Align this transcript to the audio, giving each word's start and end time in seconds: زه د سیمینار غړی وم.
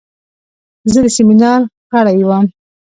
زه 0.91 0.99
د 1.03 1.07
سیمینار 1.15 1.61
غړی 1.91 2.21
وم. 2.27 2.45